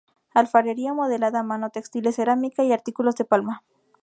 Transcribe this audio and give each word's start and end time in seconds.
Alfarería 0.41 0.93
modelada 0.95 1.39
a 1.41 1.49
mano, 1.51 1.69
textiles, 1.69 2.15
cerámica 2.15 2.63
y 2.63 2.73
artículos 2.73 3.15
de 3.17 3.25
palma. 3.25 3.61